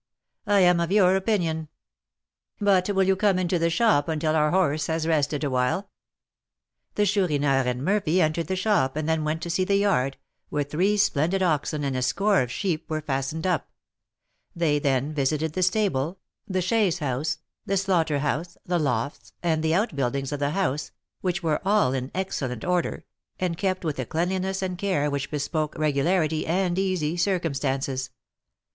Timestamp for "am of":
0.61-0.91